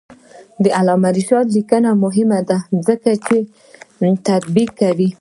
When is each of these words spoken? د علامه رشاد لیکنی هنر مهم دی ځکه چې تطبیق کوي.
د 0.63 0.65
علامه 0.77 1.09
رشاد 1.17 1.45
لیکنی 1.55 1.87
هنر 1.93 2.01
مهم 2.05 2.31
دی 2.47 2.57
ځکه 2.87 3.11
چې 3.25 3.37
تطبیق 4.27 4.69
کوي. 4.81 5.09